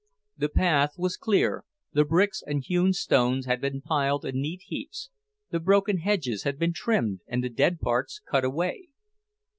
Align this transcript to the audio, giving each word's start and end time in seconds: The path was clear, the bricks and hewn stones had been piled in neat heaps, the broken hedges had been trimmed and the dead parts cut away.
The 0.35 0.49
path 0.49 0.95
was 0.97 1.15
clear, 1.15 1.63
the 1.93 2.03
bricks 2.03 2.41
and 2.43 2.63
hewn 2.63 2.91
stones 2.91 3.45
had 3.45 3.61
been 3.61 3.81
piled 3.81 4.25
in 4.25 4.41
neat 4.41 4.63
heaps, 4.65 5.11
the 5.51 5.59
broken 5.59 5.99
hedges 5.99 6.41
had 6.41 6.57
been 6.57 6.73
trimmed 6.73 7.21
and 7.27 7.43
the 7.43 7.49
dead 7.49 7.79
parts 7.79 8.19
cut 8.27 8.43
away. 8.43 8.87